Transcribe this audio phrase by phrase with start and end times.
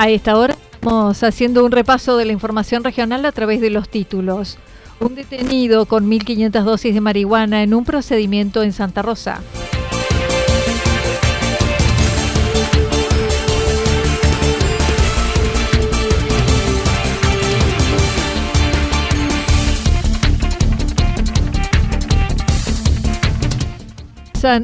[0.00, 3.90] A esta hora estamos haciendo un repaso de la información regional a través de los
[3.90, 4.56] títulos.
[4.98, 9.42] Un detenido con 1.500 dosis de marihuana en un procedimiento en Santa Rosa.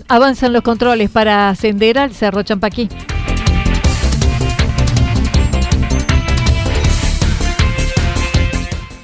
[0.08, 2.88] Avanzan los controles para ascender al Cerro Champaquí.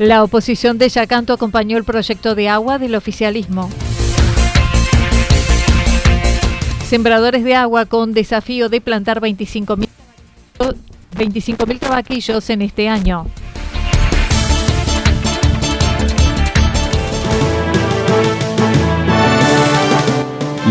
[0.02, 3.70] La oposición de Yacanto acompañó el proyecto de agua del oficialismo.
[6.88, 9.86] Sembradores de agua con desafío de plantar 25.000
[11.16, 13.28] 25 tabaquillos en este año.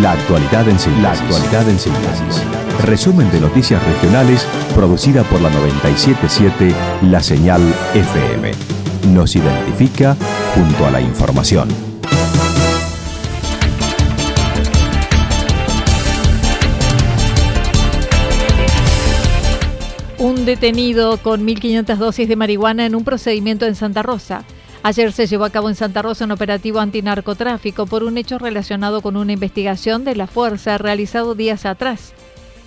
[0.01, 1.03] La actualidad en síntesis.
[1.03, 2.43] La actualidad en síntesis.
[2.83, 4.45] Resumen de noticias regionales
[4.75, 7.61] producida por la 977 La Señal
[7.93, 10.15] FM nos identifica
[10.55, 11.69] junto a la información.
[20.17, 24.43] Un detenido con 1.500 dosis de marihuana en un procedimiento en Santa Rosa.
[24.83, 29.01] Ayer se llevó a cabo en Santa Rosa un operativo antinarcotráfico por un hecho relacionado
[29.01, 32.13] con una investigación de la fuerza realizado días atrás.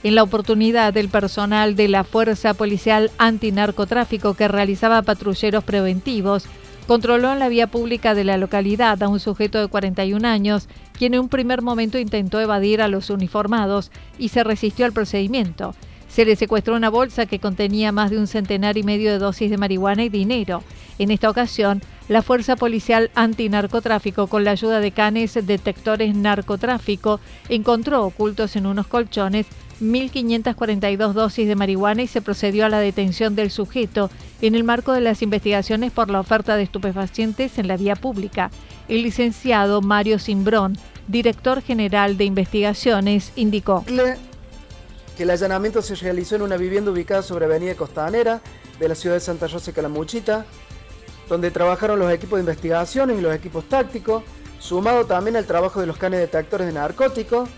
[0.04, 6.44] En la oportunidad del personal de la Fuerza Policial Antinarcotráfico que realizaba patrulleros preventivos,
[6.87, 11.14] controló en la vía pública de la localidad a un sujeto de 41 años, quien
[11.14, 15.75] en un primer momento intentó evadir a los uniformados y se resistió al procedimiento.
[16.06, 19.50] Se le secuestró una bolsa que contenía más de un centenar y medio de dosis
[19.50, 20.62] de marihuana y dinero.
[20.98, 28.04] En esta ocasión, la Fuerza Policial Antinarcotráfico, con la ayuda de canes detectores narcotráfico, encontró
[28.04, 29.47] ocultos en unos colchones
[29.81, 34.93] 1.542 dosis de marihuana y se procedió a la detención del sujeto en el marco
[34.93, 38.51] de las investigaciones por la oferta de estupefacientes en la vía pública.
[38.89, 43.85] El licenciado Mario Simbrón, director general de investigaciones, indicó
[45.17, 48.41] que el allanamiento se realizó en una vivienda ubicada sobre Avenida Costanera
[48.79, 50.45] de la ciudad de Santa Rosa Calamuchita,
[51.29, 54.25] donde trabajaron los equipos de investigaciones y los equipos tácticos,
[54.59, 57.49] sumado también al trabajo de los canes detectores de narcóticos,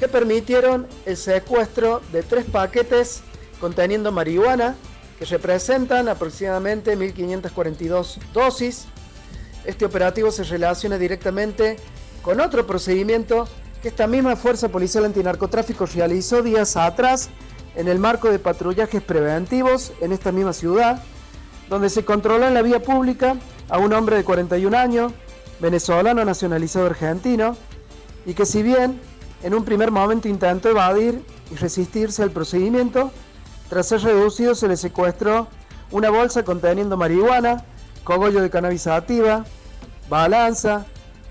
[0.00, 3.20] que permitieron el secuestro de tres paquetes
[3.60, 4.74] conteniendo marihuana,
[5.18, 8.86] que representan aproximadamente 1.542 dosis.
[9.66, 11.76] Este operativo se relaciona directamente
[12.22, 13.46] con otro procedimiento
[13.82, 17.28] que esta misma Fuerza Policial Antinarcotráfico realizó días atrás
[17.74, 21.02] en el marco de patrullajes preventivos en esta misma ciudad,
[21.68, 23.36] donde se controló en la vía pública
[23.68, 25.12] a un hombre de 41 años,
[25.60, 27.54] venezolano nacionalizado argentino,
[28.24, 28.98] y que si bien
[29.42, 33.10] en un primer momento intentó evadir y resistirse al procedimiento.
[33.68, 35.48] Tras ser reducido se le secuestró
[35.90, 37.64] una bolsa conteniendo marihuana,
[38.04, 39.44] cogollo de cannabis sativa,
[40.08, 40.86] balanza,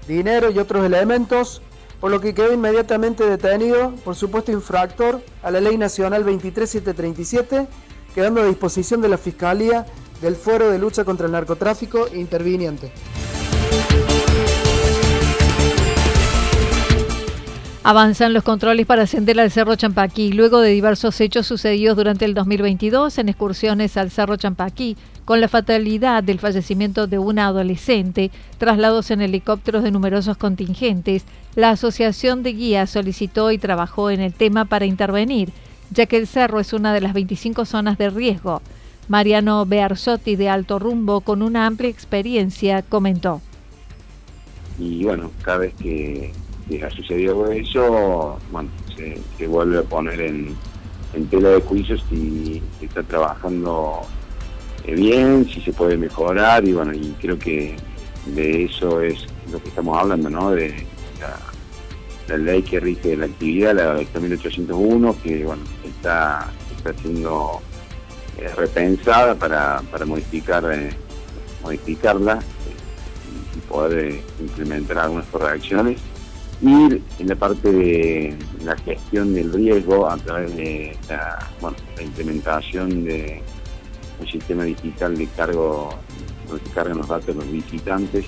[0.08, 1.62] dinero y otros elementos,
[2.00, 7.68] por lo que quedó inmediatamente detenido por supuesto infractor a la Ley Nacional 23737,
[8.16, 9.86] quedando a disposición de la Fiscalía
[10.22, 12.92] del Fuero de Lucha contra el Narcotráfico interviniente.
[17.90, 22.36] Avanzan los controles para ascender al Cerro Champaquí, luego de diversos hechos sucedidos durante el
[22.36, 24.96] 2022 en excursiones al Cerro Champaquí,
[25.26, 31.26] con la fatalidad del fallecimiento de una adolescente, traslados en helicópteros de numerosos contingentes,
[31.56, 35.50] la Asociación de Guías solicitó y trabajó en el tema para intervenir,
[35.90, 38.62] ya que el cerro es una de las 25 zonas de riesgo.
[39.08, 43.42] Mariano Bearzotti de Alto Rumbo, con una amplia experiencia, comentó.
[44.78, 46.32] Y bueno, cada vez que
[46.78, 50.56] ha sucedido eso, bueno, se, vuelve a poner en,
[51.30, 54.02] tela de juicio si se está trabajando
[54.86, 57.76] eh, bien, si se puede mejorar y bueno, y creo que
[58.28, 60.52] de eso es lo que estamos hablando, ¿no?
[60.52, 60.86] De
[61.20, 67.60] la, ley que rige la actividad, la 1801, que bueno, está, está siendo
[68.38, 70.92] eh, repensada para, para modificar, eh,
[71.64, 72.40] modificarla
[73.56, 76.00] y poder implementar algunas correcciones
[76.62, 78.36] y en la parte de
[78.66, 81.40] la gestión del riesgo a través de la,
[82.02, 83.42] implementación de
[84.20, 85.90] un sistema digital de cargo
[86.48, 88.26] donde se cargan los datos de los visitantes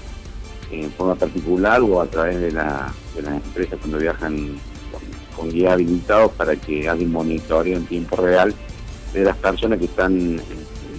[0.72, 4.56] en forma particular o a través de, la, de las empresas cuando viajan
[5.36, 8.54] con, guía habilitados para que hagan un monitoreo en tiempo real
[9.12, 10.42] de las personas que están en,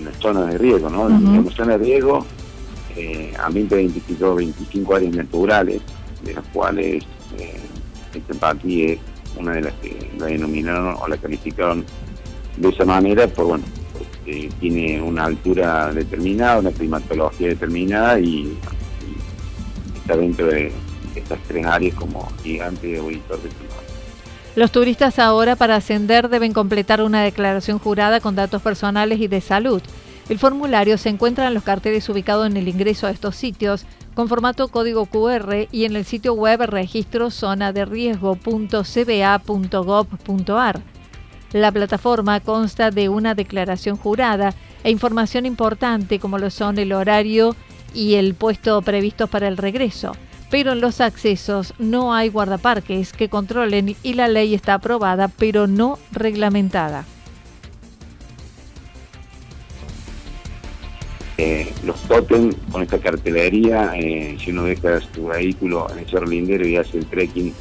[0.04, 1.08] las zonas de riesgo, ¿no?
[1.08, 2.26] En las zonas de riesgo,
[2.96, 5.80] eh, ambiente 25, 25 áreas naturales,
[6.24, 7.04] de las cuales
[7.38, 7.60] eh,
[8.14, 8.98] este es
[9.36, 11.84] una de las que la denominaron o la calificaron
[12.56, 13.64] de esa manera, por bueno,
[14.60, 18.56] tiene una altura determinada, una climatología determinada y,
[19.96, 20.72] está dentro de
[21.14, 23.74] estas tres áreas como gigante o editor de clima.
[24.54, 29.40] Los turistas ahora para ascender deben completar una declaración jurada con datos personales y de
[29.40, 29.80] salud.
[30.28, 33.84] El formulario se encuentra en los carteles ubicados en el ingreso a estos sitios
[34.14, 37.88] con formato código QR y en el sitio web registro zona de.
[41.52, 44.54] La plataforma consta de una declaración jurada
[44.84, 47.56] e información importante como lo son el horario
[47.94, 50.12] y el puesto previsto para el regreso.
[50.50, 55.66] Pero en los accesos no hay guardaparques que controlen y la ley está aprobada pero
[55.66, 57.04] no reglamentada.
[61.38, 66.26] Eh, los totem con esta cartelería, eh, si uno deja su vehículo en el Cerro
[66.26, 67.54] Lindero y hace el trekking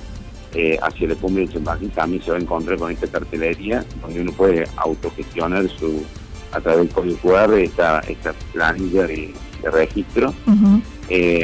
[0.54, 4.22] eh, hacia la cumbre de Champaquín, también se va a encontrar con esta cartelería, donde
[4.22, 6.04] uno puede autogestionar su
[6.52, 9.34] a través del código QR esta, esta planilla de,
[9.64, 10.34] registro.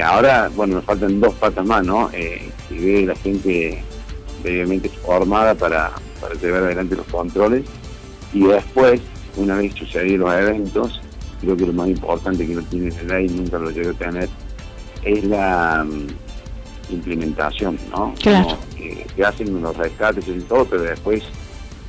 [0.04, 2.10] ahora, bueno, nos faltan dos patas más, ¿no?
[2.10, 3.84] que ve la gente
[4.42, 7.64] previamente formada para, para llevar adelante los controles
[8.34, 9.00] y después,
[9.38, 11.02] una vez sucedidos los eventos,
[11.42, 14.30] creo que lo más importante que no tiene la ley, nunca lo llegué a tener,
[15.04, 18.14] es la mm, implementación, ¿no?
[18.22, 18.58] Claro.
[18.76, 21.24] que hacen los rescates y todo, pero después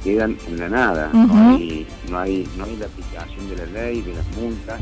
[0.03, 1.11] quedan en la nada.
[1.13, 4.81] no, hay, no, hay, no hay la aplicación de la ley, de las multas,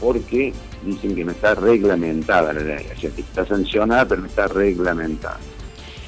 [0.00, 0.52] porque
[0.84, 2.86] dicen que no está reglamentada la ley.
[2.96, 5.38] O sea, que está sancionada, pero no está reglamentada.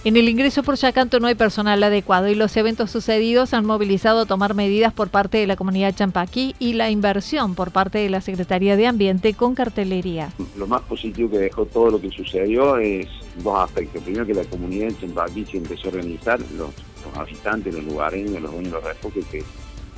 [0.05, 4.23] En el ingreso por Yacanto no hay personal adecuado y los eventos sucedidos han movilizado
[4.23, 8.11] a tomar medidas por parte de la comunidad champaquí y la inversión por parte de
[8.11, 10.33] la Secretaría de Ambiente con cartelería.
[10.57, 13.07] Lo más positivo que dejó todo lo que sucedió es
[13.45, 14.03] dos aspectos.
[14.03, 16.71] Primero que la comunidad de Champaquí se empezó a organizar, los,
[17.15, 19.45] habitantes, los lugareños, los dueños de los refugios, que es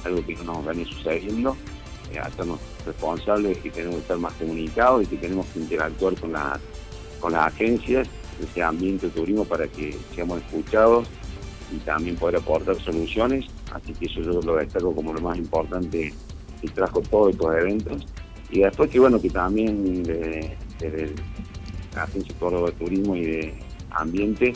[0.05, 1.57] algo que no nos venía sucediendo.
[2.13, 6.15] Eh, estamos responsables de que tenemos que estar más comunicados y que tenemos que interactuar
[6.21, 6.33] con
[7.33, 8.07] las agencias
[8.43, 11.09] ese ambiente de turismo para que seamos escuchados
[11.73, 13.47] y también poder aportar soluciones.
[13.73, 16.13] Así que eso yo lo destaco como lo más importante
[16.61, 18.07] que trajo todos estos eventos.
[18.51, 21.15] Y después que bueno, que también desde
[21.95, 23.55] la Agencia Córdoba de Turismo y de
[23.91, 24.53] Ambiente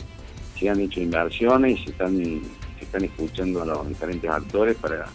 [0.57, 5.05] se han hecho inversiones y están, se están escuchando a los diferentes actores para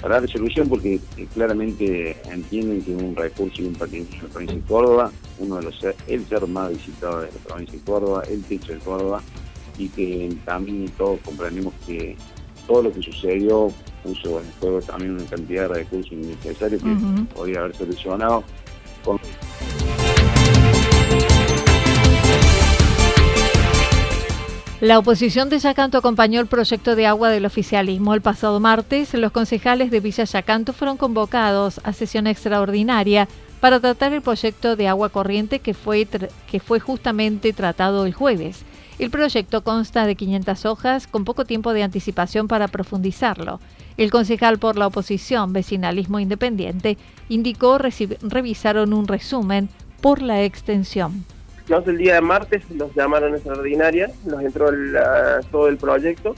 [0.00, 4.28] para dar solución porque eh, claramente entienden que un recurso y un patrimonio de la
[4.28, 8.22] provincia de Córdoba, uno de los el ser más visitado de la provincia de Córdoba,
[8.28, 9.22] el techo de Córdoba,
[9.78, 12.16] y que también todos comprendemos que
[12.66, 13.68] todo lo que sucedió
[14.02, 18.44] puso en juego también una cantidad de recursos innecesarios que podría haber solucionado
[19.04, 19.18] con
[24.86, 28.14] La oposición de Yacanto acompañó el proyecto de agua del oficialismo.
[28.14, 33.26] El pasado martes, los concejales de Villa Yacanto fueron convocados a sesión extraordinaria
[33.58, 38.62] para tratar el proyecto de agua corriente que fue, que fue justamente tratado el jueves.
[39.00, 43.58] El proyecto consta de 500 hojas con poco tiempo de anticipación para profundizarlo.
[43.96, 46.96] El concejal por la oposición, Vecinalismo Independiente,
[47.28, 49.68] indicó revisaron un resumen
[50.00, 51.24] por la extensión
[51.68, 54.68] el día de martes nos llamaron extraordinaria, nos entró
[55.50, 56.34] todo el proyecto.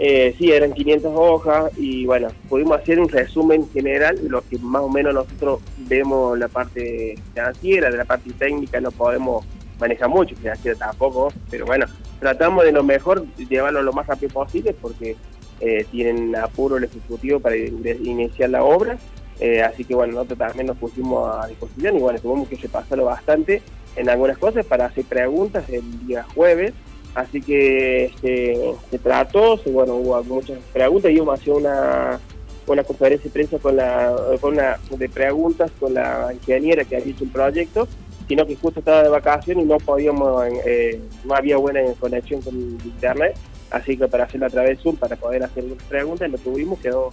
[0.00, 4.82] Eh, sí, eran 500 hojas y bueno, pudimos hacer un resumen general, lo que más
[4.82, 9.44] o menos nosotros vemos la parte financiera, de la parte técnica no podemos
[9.80, 11.86] manejar mucho, financiera tampoco, pero bueno,
[12.20, 15.16] tratamos de lo mejor llevarlo lo más rápido posible porque
[15.60, 18.98] eh, tienen apuro el Ejecutivo para iniciar la obra,
[19.40, 23.06] eh, así que bueno, nosotros también nos pusimos a disposición y bueno, tuvimos que repasarlo
[23.06, 23.62] bastante
[23.98, 26.72] en algunas cosas para hacer preguntas el día jueves.
[27.14, 31.10] Así que este, se trató, bueno, hubo muchas preguntas.
[31.10, 32.20] Y hemos hecho una,
[32.66, 36.98] una conferencia de prensa con la, con una, de preguntas con la ingeniera que ha
[37.00, 37.88] hecho un proyecto,
[38.28, 42.54] sino que justo estaba de vacaciones y no podíamos, eh, no había buena conexión con
[42.56, 43.36] internet,
[43.70, 47.10] así que para hacerlo a través de Zoom, para poder hacer preguntas, lo tuvimos, quedó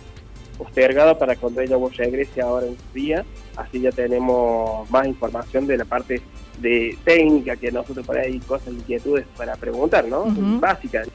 [0.57, 5.77] postergado para cuando ella regrese ahora en su día, así ya tenemos más información de
[5.77, 6.21] la parte
[6.59, 10.25] de técnica que nosotros por ahí cosas, inquietudes para preguntar, ¿no?
[10.59, 11.07] Básicas.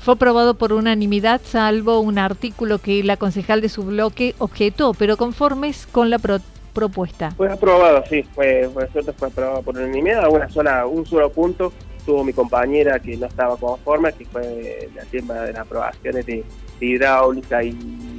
[0.00, 5.16] Fue aprobado por unanimidad, salvo un artículo que la concejal de su bloque objetó, pero
[5.16, 7.30] conformes con la propuesta.
[7.36, 11.72] Fue aprobado, sí, fue, fue cierto, fue aprobado por unanimidad, una sola, un solo punto
[12.04, 16.44] tuvo mi compañera que no estaba conforme, que fue el tema de las aprobaciones de,
[16.80, 17.72] hidráulica y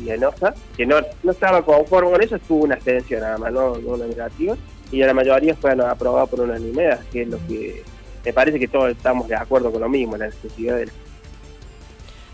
[0.09, 3.89] enosa, que no, no estaba conforme con eso, tuvo una extensión nada más, no, no
[3.89, 4.55] una negativa
[4.93, 7.83] y a la mayoría fueron aprobados por unanimidad, que es lo que
[8.23, 10.91] me parece que todos estamos de acuerdo con lo mismo, la necesidad del...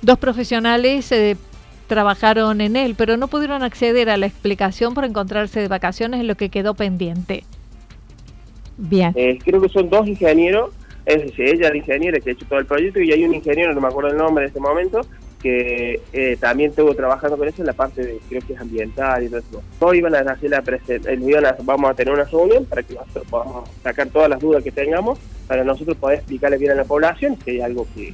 [0.01, 1.37] Dos profesionales eh,
[1.87, 6.35] trabajaron en él, pero no pudieron acceder a la explicación por encontrarse de vacaciones, lo
[6.35, 7.43] que quedó pendiente.
[8.77, 9.13] Bien.
[9.15, 10.71] Eh, creo que son dos ingenieros,
[11.05, 13.73] es decir, ella la ingeniera que ha hecho todo el proyecto y hay un ingeniero,
[13.73, 15.01] no me acuerdo el nombre en este momento,
[15.41, 19.23] que eh, también estuvo trabajando con eso en la parte de, creo que es ambiental
[19.23, 19.63] y todo eso.
[19.79, 23.69] Todos iban a hacer la presentación, vamos a tener una reunión para que nosotros podamos
[23.81, 25.17] sacar todas las dudas que tengamos,
[25.47, 28.13] para nosotros poder explicarle bien a la población si hay algo que,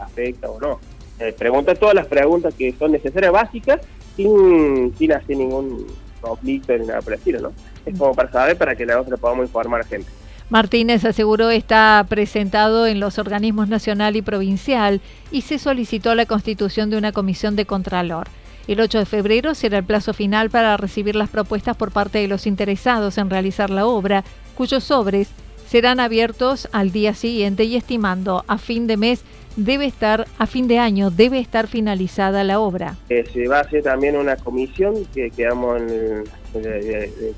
[0.00, 0.80] afecta o no.
[1.20, 3.80] Eh, preguntar todas las preguntas que son necesarias, básicas,
[4.16, 5.86] sin, sin hacer ningún
[6.20, 7.52] conflicto ni nada por el estilo, ¿no?
[7.86, 10.10] Es como para saber, para que nosotros podamos informar a la gente.
[10.50, 16.90] Martínez aseguró está presentado en los organismos nacional y provincial y se solicitó la constitución
[16.90, 18.28] de una comisión de contralor.
[18.66, 22.28] El 8 de febrero será el plazo final para recibir las propuestas por parte de
[22.28, 24.24] los interesados en realizar la obra,
[24.54, 25.28] cuyos sobres
[25.66, 29.24] serán abiertos al día siguiente y estimando a fin de mes
[29.56, 32.96] debe estar, a fin de año debe estar finalizada la obra.
[33.08, 36.24] Eh, se va a hacer también una comisión que quedamos en,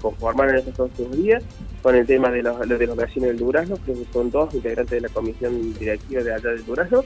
[0.01, 1.43] conformar en estos dos días
[1.83, 4.91] con el tema de los, de los vecinos del Durazno, creo que son dos integrantes
[4.91, 7.05] de la comisión directiva de allá del Durazno,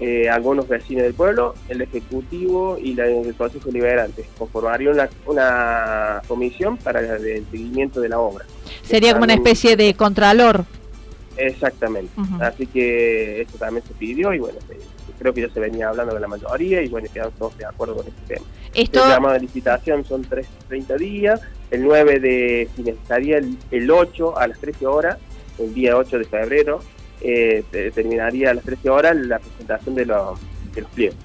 [0.00, 4.24] eh, algunos vecinos del pueblo, el Ejecutivo y la, el Consejo Liberante.
[4.38, 8.44] Conformarían una, una comisión para el seguimiento de la obra.
[8.82, 10.64] Sería como una especie de contralor.
[11.36, 12.12] Exactamente.
[12.40, 14.58] Así que eso también se pidió y bueno,
[15.18, 17.96] creo que ya se venía hablando de la mayoría y bueno, quedamos todos de acuerdo
[17.96, 18.46] con este tema.
[18.74, 19.04] Esto...
[19.04, 20.26] El llamado de licitación son
[20.68, 25.18] 30 días, el 9 de finalizaría el, 8 a las 13 horas,
[25.58, 26.80] el día 8 de febrero,
[27.20, 30.40] eh, terminaría a las 13 horas la presentación de los,
[30.74, 31.16] de los pliegos.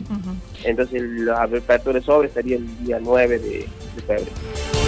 [0.63, 4.86] Entonces la apertura de sobre sería el día 9 de, de febrero.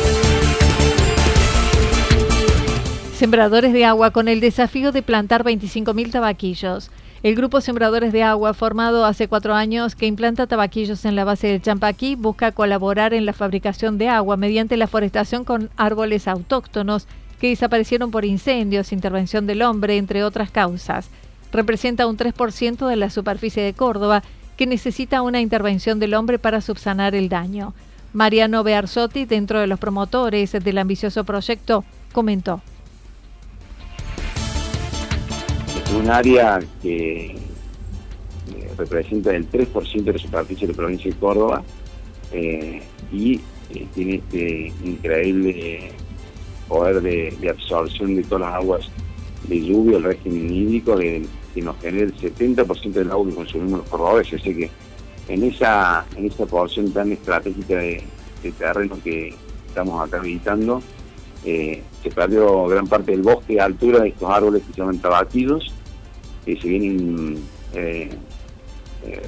[3.19, 6.89] Sembradores de agua con el desafío de plantar 25.000 tabaquillos.
[7.21, 11.47] El grupo Sembradores de Agua, formado hace cuatro años, que implanta tabaquillos en la base
[11.47, 17.07] del Champaquí, busca colaborar en la fabricación de agua mediante la forestación con árboles autóctonos
[17.41, 21.09] que desaparecieron por incendios, intervención del hombre, entre otras causas.
[21.51, 24.23] Representa un 3% de la superficie de Córdoba
[24.55, 27.73] que necesita una intervención del hombre para subsanar el daño.
[28.13, 31.83] Mariano Bearzotti, dentro de los promotores del ambicioso proyecto,
[32.13, 32.61] comentó.
[35.97, 37.35] Un área que
[38.79, 41.63] representa el 3% de la superficie de la provincia de Córdoba
[42.31, 42.81] eh,
[43.11, 43.39] y
[43.73, 45.91] eh, tiene este increíble
[46.67, 48.89] poder de, absorción de todas las aguas
[49.47, 53.89] de lluvia, el régimen hídrico, que nos genera el 70% del agua que consumimos los
[53.89, 54.39] cordobeses.
[54.39, 54.69] Así que
[55.27, 58.03] en esa, en esa porción tan estratégica de,
[58.57, 59.33] terreno que
[59.67, 60.81] estamos acá visitando,
[61.43, 64.99] eh, se perdió gran parte del bosque a altura de estos árboles que se llaman
[64.99, 65.73] tabaquidos
[66.55, 67.37] que se vienen
[67.73, 68.09] eh,
[69.05, 69.21] eh,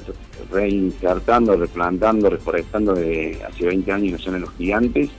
[0.52, 5.10] reinsertando, replantando, reforestando desde hace 20 años que son los gigantes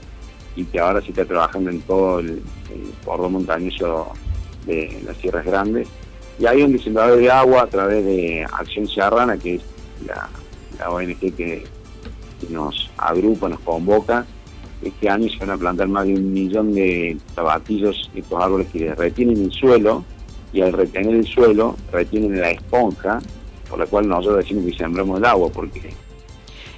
[0.55, 4.11] y que ahora se está trabajando en todo el, el montañoso
[4.65, 5.87] de las Sierras Grandes.
[6.39, 9.61] Y hay un diseñador de agua a través de Acción Serrana, que es
[10.05, 11.63] la, ONG que,
[12.49, 14.25] nos agrupa, nos convoca.
[14.81, 18.93] Este año se van a plantar más de un millón de tabaquillos, estos árboles que
[18.93, 20.03] retienen el suelo
[20.53, 23.19] y al retener el suelo retienen la esponja,
[23.69, 25.93] por la cual nosotros decimos que sembramos el agua, porque...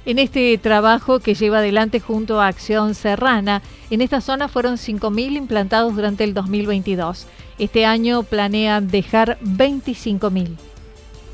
[0.06, 5.36] En este trabajo que lleva adelante junto a Acción Serrana, en esta zona fueron 5.000
[5.36, 7.26] implantados durante el 2022.
[7.58, 10.56] Este año planean dejar 25.000.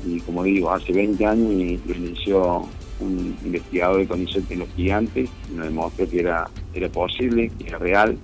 [0.05, 2.67] Y como digo, hace 20 años inició
[2.99, 7.77] un investigador de condiciones en los gigantes, nos demostró que era, era posible, que era
[7.77, 8.17] real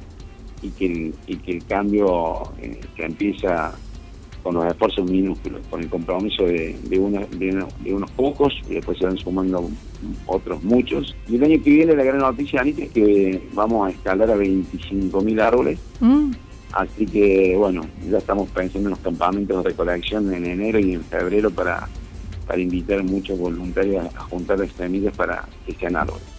[0.61, 3.73] y que el, y que el cambio eh, que empieza
[4.43, 9.17] con los esfuerzos minúsculos, con el compromiso de, de, unos pocos y después se van
[9.17, 9.69] sumando
[10.25, 11.15] otros muchos.
[11.27, 14.35] Y el año que viene la gran noticia, Anita, es que vamos a escalar a
[14.35, 15.79] 25.000 árboles.
[15.99, 16.31] Mm.
[16.71, 21.03] Así que, bueno, ya estamos pensando en los campamentos de recolección en enero y en
[21.03, 21.87] febrero para,
[22.45, 26.38] para invitar a muchos voluntarios a juntar las semillas para que sean árboles.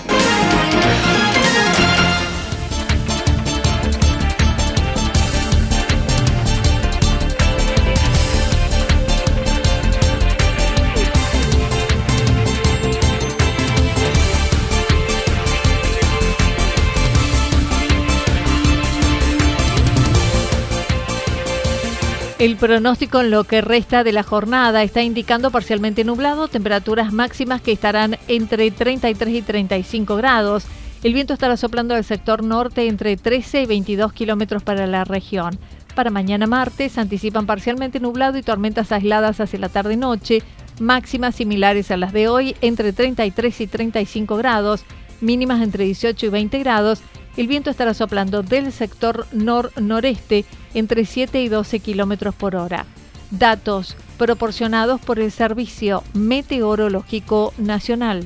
[22.41, 27.61] El pronóstico en lo que resta de la jornada está indicando parcialmente nublado, temperaturas máximas
[27.61, 30.65] que estarán entre 33 y 35 grados.
[31.03, 35.59] El viento estará soplando del sector norte entre 13 y 22 kilómetros para la región.
[35.93, 40.41] Para mañana martes anticipan parcialmente nublado y tormentas aisladas hacia la tarde-noche,
[40.79, 44.83] máximas similares a las de hoy entre 33 y 35 grados,
[45.21, 47.03] mínimas entre 18 y 20 grados
[47.37, 52.85] el viento estará soplando del sector nor-noreste entre 7 y 12 kilómetros por hora.
[53.31, 58.25] Datos proporcionados por el Servicio Meteorológico Nacional.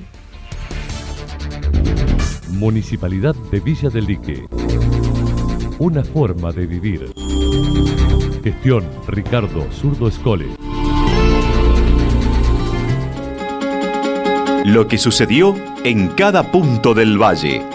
[2.50, 4.46] Municipalidad de Villa del Lique.
[5.78, 7.14] Una forma de vivir.
[8.44, 10.48] Gestión Ricardo Zurdo Escole.
[14.66, 17.75] Lo que sucedió en cada punto del valle.